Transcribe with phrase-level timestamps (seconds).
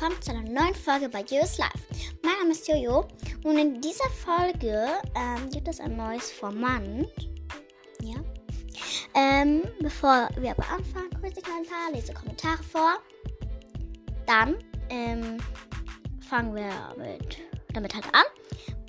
[0.00, 1.78] willkommen zu einer neuen Folge bei Jojo's Life.
[2.22, 3.06] Mein Name ist Jojo
[3.44, 6.82] und in dieser Folge ähm, gibt es ein neues Format.
[8.02, 8.14] Ja.
[9.14, 12.94] Ähm, bevor wir aber anfangen, kurz die Kommentare, lese Kommentare vor.
[14.24, 14.56] Dann
[14.88, 15.36] ähm,
[16.26, 17.36] fangen wir mit,
[17.74, 18.24] damit halt an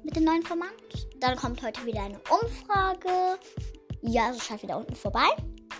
[0.06, 0.72] mit dem neuen Format.
[1.18, 3.38] Dann kommt heute wieder eine Umfrage.
[4.02, 5.28] Ja, also schaut wieder unten vorbei.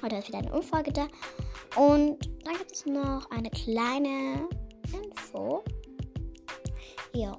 [0.02, 1.08] Heute ist wieder eine Umfrage da.
[1.78, 4.50] Und dann gibt es noch eine kleine
[4.94, 5.64] Info.
[7.14, 7.38] Ja.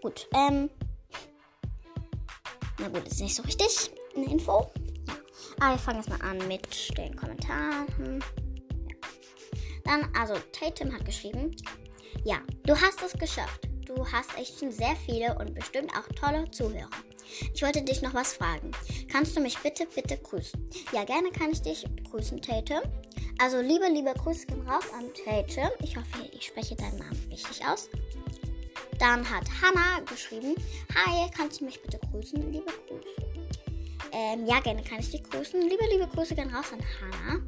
[0.00, 0.70] Gut, ähm.
[2.78, 4.70] Na gut, ist nicht so richtig eine Info.
[5.06, 5.14] Ja.
[5.60, 8.22] Aber wir fangen jetzt mal an mit den Kommentaren.
[8.88, 8.96] Ja.
[9.84, 11.54] Dann, also, Tatum hat geschrieben:
[12.24, 13.68] Ja, du hast es geschafft.
[13.86, 16.88] Du hast echt schon sehr viele und bestimmt auch tolle Zuhörer.
[17.54, 18.70] Ich wollte dich noch was fragen.
[19.10, 20.68] Kannst du mich bitte, bitte grüßen?
[20.92, 22.82] Ja, gerne kann ich dich grüßen, Tate.
[23.42, 25.72] Also, liebe, liebe Grüße gehen raus an Tate.
[25.82, 27.90] Ich hoffe, ich spreche deinen Namen richtig aus.
[29.00, 30.54] Dann hat Hannah geschrieben:
[30.94, 32.52] Hi, kannst du mich bitte grüßen?
[32.52, 33.42] Liebe Grüße.
[34.12, 35.60] Ähm, ja, gerne kann ich dich grüßen.
[35.60, 37.40] Liebe, liebe Grüße gehen raus an Hannah.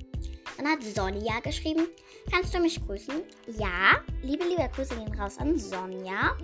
[0.56, 1.86] Dann hat Sonja geschrieben:
[2.28, 3.22] Kannst du mich grüßen?
[3.56, 4.00] Ja.
[4.20, 6.36] Liebe, liebe Grüße gehen raus an Sonja.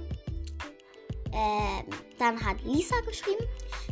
[1.32, 1.84] Ähm,
[2.18, 3.44] dann hat Lisa geschrieben,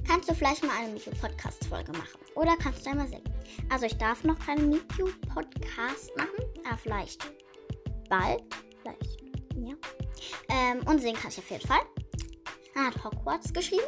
[0.06, 2.20] kannst du vielleicht mal eine Mikro-Podcast-Folge machen?
[2.34, 3.24] Oder kannst du einmal singen?
[3.70, 7.30] Also ich darf noch keinen Mikro-Podcast machen, aber vielleicht
[8.08, 8.42] bald.
[8.82, 9.22] Vielleicht,
[9.56, 9.74] ja.
[10.48, 11.80] Ähm, und singen kann ich auf jeden Fall.
[12.74, 13.86] Dann hat Hogwarts geschrieben,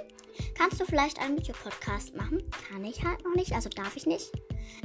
[0.54, 2.42] kannst du vielleicht einen Mikro-Podcast machen?
[2.68, 4.30] Kann ich halt noch nicht, also darf ich nicht.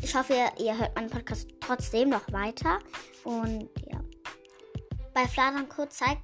[0.02, 2.80] Ich hoffe, ihr hört meinen Podcast trotzdem noch weiter.
[3.24, 4.00] Und ja.
[5.14, 6.24] Bei Fladern kurz zeigt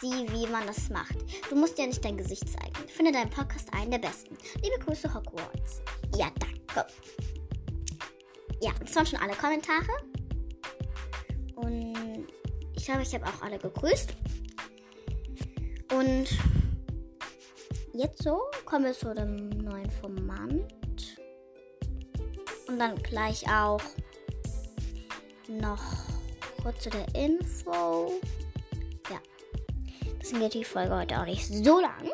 [0.00, 1.16] sie, wie man das macht.
[1.48, 2.74] Du musst ja nicht dein Gesicht zeigen.
[2.86, 4.36] Ich finde deinen Podcast einen der besten.
[4.62, 5.82] Liebe Grüße, Hogwarts.
[6.16, 6.92] Ja, danke.
[8.60, 9.88] Ja, das waren schon alle Kommentare.
[11.56, 12.26] Und
[12.76, 14.14] ich glaube, ich habe auch alle gegrüßt.
[15.92, 16.28] Und
[17.94, 20.50] jetzt so kommen wir zu dem neuen Format.
[22.68, 23.80] Und dann gleich auch
[25.48, 25.82] noch
[26.62, 28.20] kurz zu der Info.
[30.28, 32.10] Deswegen geht die Folge heute auch nicht so lang.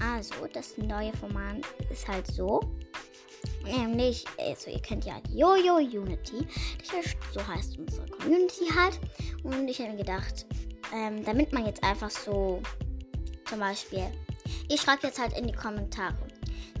[0.00, 1.58] Also, das neue Format
[1.90, 2.58] ist halt so.
[3.64, 6.44] Nämlich, also ihr kennt ja Jojo Unity.
[7.32, 8.98] So heißt unsere Community halt.
[9.44, 10.44] Und ich habe mir gedacht,
[10.92, 12.60] ähm, damit man jetzt einfach so,
[13.48, 14.10] zum Beispiel,
[14.68, 16.26] ich schreibe jetzt halt in die Kommentare.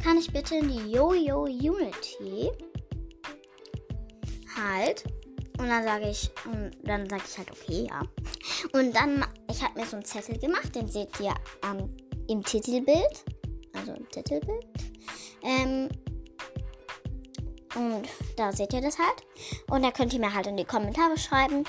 [0.02, 2.50] Kann ich bitte in die Jojo Unity
[4.56, 5.04] halt
[5.62, 8.00] und dann sage ich, und dann sage ich halt, okay, ja.
[8.72, 11.32] Und dann, ich habe mir so einen Zettel gemacht, den seht ihr
[11.64, 11.88] ähm,
[12.28, 13.24] im Titelbild.
[13.72, 14.66] Also im Titelbild.
[15.42, 15.88] Ähm,
[17.76, 19.24] und da seht ihr das halt.
[19.70, 21.62] Und da könnt ihr mir halt in die Kommentare schreiben.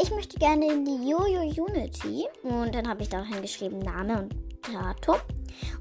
[0.00, 2.28] Ich möchte gerne in die Jojo Unity.
[2.44, 4.34] Und dann habe ich da hingeschrieben Name und
[4.72, 5.16] Datum.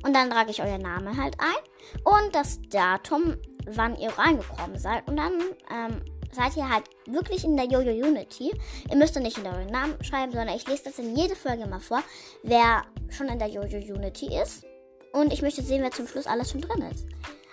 [0.04, 2.04] Und dann trage ich euer Name halt ein.
[2.04, 3.36] Und das Datum,
[3.68, 5.08] wann ihr reingekommen seid.
[5.08, 5.34] Und dann
[5.72, 6.02] ähm,
[6.34, 8.52] seid ihr halt wirklich in der Jojo Unity.
[8.90, 11.80] Ihr müsst nicht in euren Namen schreiben, sondern ich lese das in jede Folge mal
[11.80, 12.04] vor,
[12.44, 14.66] wer schon in der Jojo Unity ist.
[15.14, 17.06] Und ich möchte sehen, wer zum Schluss alles schon drin ist.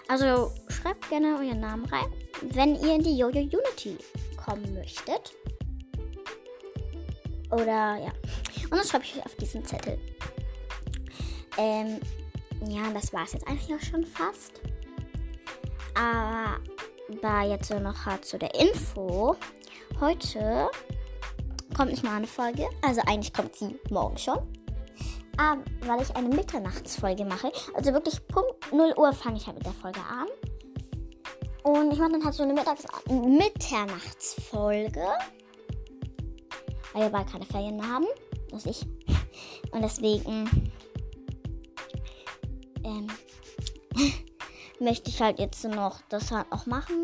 [0.08, 3.96] Also schreibt gerne euren Namen rein, wenn ihr in die Jojo Unity
[4.36, 5.34] kommen möchtet.
[7.50, 8.12] Oder ja.
[8.64, 9.98] Und dann schreibe ich euch auf diesen Zettel.
[11.58, 12.00] Ähm,
[12.66, 14.60] ja, das war es jetzt eigentlich auch schon fast.
[15.94, 16.58] Aber
[17.22, 19.36] da jetzt noch halt zu der Info.
[20.00, 20.70] Heute
[21.76, 22.68] kommt nicht mal eine Folge.
[22.82, 24.38] Also eigentlich kommt sie morgen schon.
[25.36, 27.50] Aber weil ich eine Mitternachtsfolge mache.
[27.74, 30.26] Also wirklich Punkt 0 Uhr fange ich halt mit der Folge an.
[31.62, 35.06] Und ich mache dann halt so eine Mittags Mitternachtsfolge.
[36.92, 38.06] Weil wir bald keine Ferien haben.
[38.50, 38.86] Das ich.
[39.70, 40.70] Und deswegen.
[42.84, 43.06] Ähm.
[44.80, 47.02] möchte ich halt jetzt noch das halt auch machen.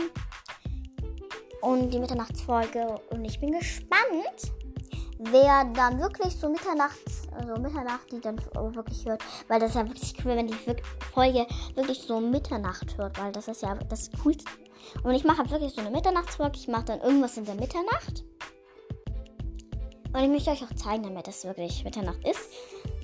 [1.60, 3.00] Und die Mitternachtsfolge.
[3.10, 4.52] Und ich bin gespannt,
[5.18, 9.22] wer dann wirklich so mitternachts, also Mitternacht, die dann wirklich hört.
[9.48, 10.54] Weil das ist ja wirklich cool, wenn die
[11.12, 13.18] Folge wirklich so Mitternacht hört.
[13.18, 14.50] Weil das ist ja das Coolste.
[15.02, 16.56] Und ich mache halt wirklich so eine Mitternachtsfolge.
[16.56, 18.24] Ich mache dann irgendwas in der Mitternacht.
[20.12, 22.48] Und ich möchte euch auch zeigen, damit es wirklich Mitternacht ist.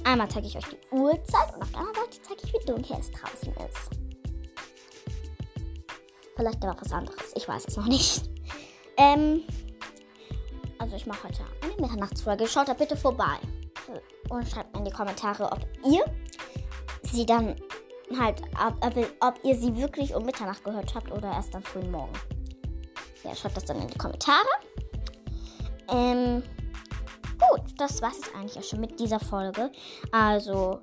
[0.04, 2.96] Einmal zeige ich euch die Uhrzeit und auf der anderen Seite zeige ich, wie dunkel
[2.98, 4.01] es draußen ist.
[6.36, 7.32] Vielleicht aber was anderes.
[7.34, 8.22] Ich weiß es noch nicht.
[8.96, 9.42] Ähm,
[10.78, 12.46] also ich mache heute eine Mitternachtsfolge.
[12.46, 13.38] Schaut da bitte vorbei.
[14.28, 16.04] Und schreibt in die Kommentare, ob ihr
[17.02, 17.56] sie dann
[18.18, 18.42] halt,
[18.80, 22.12] ob, ob, ihr sie wirklich um Mitternacht gehört habt oder erst am frühen Morgen.
[23.24, 24.48] Ja, schreibt das dann in die Kommentare.
[25.88, 26.42] Ähm,
[27.38, 29.70] gut, das war es eigentlich auch schon mit dieser Folge.
[30.10, 30.80] Also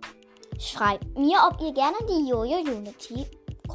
[0.59, 3.25] schreibt mir, ob ihr gerne die Jojo Unity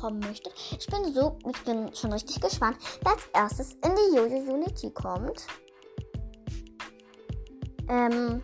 [0.04, 0.52] kommen möchtet.
[0.78, 4.90] Ich bin so, ich bin schon richtig gespannt, wer als erstes in die Jojo Unity
[4.90, 5.46] kommt.
[7.88, 8.42] Ähm,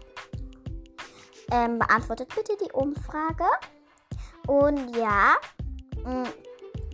[1.51, 3.45] ähm, beantwortet bitte die Umfrage.
[4.47, 5.35] Und ja,
[6.03, 6.31] mh,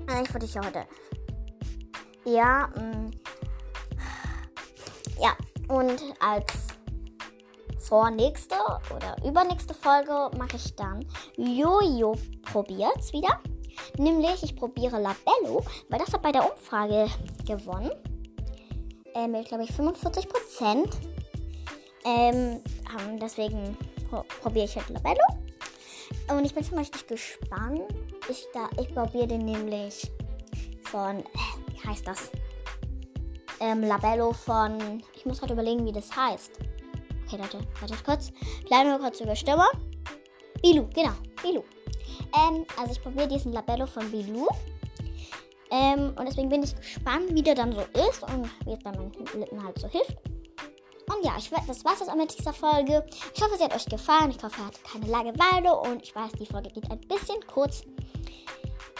[0.08, 0.84] eigentlich wollte ich ja heute.
[2.24, 3.10] Ja, mh,
[5.20, 5.36] ja,
[5.68, 6.52] und als
[7.78, 8.56] vornächste
[8.92, 13.40] oder übernächste Folge mache ich dann Jojo probiert's wieder.
[13.98, 17.08] Nämlich, ich probiere Labello, weil das hat bei der Umfrage
[17.46, 17.90] gewonnen.
[19.14, 20.96] Äh, mit, glaube ich, 45 Prozent.
[22.04, 22.60] Ähm,
[23.20, 23.76] deswegen
[24.08, 25.22] pro probiere ich halt Labello.
[26.30, 27.82] Und ich bin schon richtig gespannt.
[28.28, 28.46] Ich,
[28.80, 30.10] ich probiere den nämlich
[30.82, 31.24] von, äh,
[31.72, 32.30] wie heißt das?
[33.60, 36.52] Ähm, Labello von, ich muss gerade überlegen, wie das heißt.
[37.26, 38.32] Okay, Leute, wartet kurz.
[38.66, 39.64] Kleine kurz Stimme.
[40.62, 41.12] Bilu, genau,
[41.42, 41.62] Bilu.
[42.36, 44.46] Ähm, also ich probiere diesen Labello von Bilu.
[45.70, 48.92] Ähm, und deswegen bin ich gespannt, wie der dann so ist und wie es bei
[48.92, 50.16] meinen Lippen halt so hilft.
[51.08, 53.04] Und ja, ich, das war's jetzt auch mit dieser Folge.
[53.34, 54.30] Ich hoffe, sie hat euch gefallen.
[54.30, 55.74] Ich hoffe, ihr hattet keine Langeweile.
[55.74, 57.82] Und ich weiß, die Folge geht ein bisschen kurz.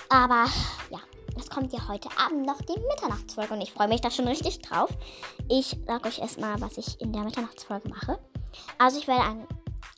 [0.08, 0.46] Aber
[0.90, 1.00] ja,
[1.36, 3.54] es kommt ja heute Abend noch die Mitternachtsfolge.
[3.54, 4.90] Und ich freue mich da schon richtig drauf.
[5.48, 8.18] Ich sage euch erstmal, was ich in der Mitternachtsfolge mache.
[8.78, 9.46] Also ich werde ein,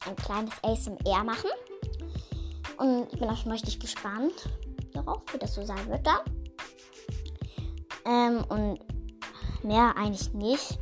[0.06, 1.50] ein kleines ASMR machen.
[2.78, 4.48] Und ich bin auch schon richtig gespannt
[4.92, 6.20] darauf, wie das so sein wird dann.
[8.06, 8.80] Ähm, und
[9.64, 10.78] mehr eigentlich nicht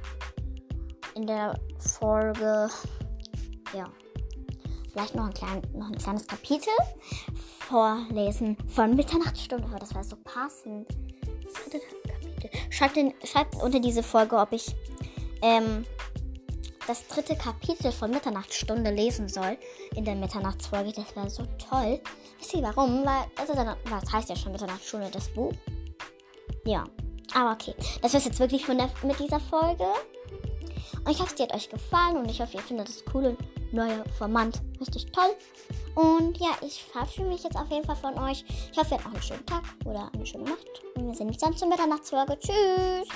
[1.14, 2.68] in der Folge,
[3.74, 3.90] ja,
[4.92, 6.72] vielleicht noch ein, klein, noch ein kleines Kapitel
[7.60, 9.66] vorlesen von Mitternachtsstunde.
[9.66, 10.86] Aber das war so passend.
[12.70, 14.76] Schreibt, in, schreibt unter diese Folge, ob ich
[15.42, 15.84] ähm,
[16.86, 19.58] das dritte Kapitel von Mitternachtsstunde lesen soll
[19.94, 20.92] in der Mitternachtsfolge.
[20.92, 22.00] Das wäre so toll.
[22.38, 23.04] Wisst ihr warum?
[23.04, 25.52] Weil das, dann, heißt ja schon Mitternachtsstunde, das Buch.
[26.64, 26.84] Ja,
[27.34, 27.74] aber okay.
[28.02, 29.84] Das war jetzt wirklich von der, mit dieser Folge.
[31.04, 33.36] Und ich hoffe, es hat euch gefallen und ich hoffe, ihr findet das coole
[33.72, 35.34] neue Format richtig toll.
[35.94, 38.44] Und ja, ich verabschiede mich jetzt auf jeden Fall von euch.
[38.72, 40.82] Ich hoffe, ihr habt noch einen schönen Tag oder eine schöne Nacht.
[40.94, 42.38] Und wir sehen uns dann zur Mitternachtsfolge.
[42.38, 43.08] Tschüss!